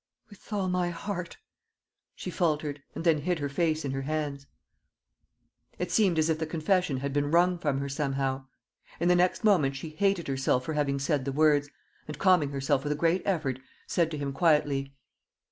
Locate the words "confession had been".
6.47-7.29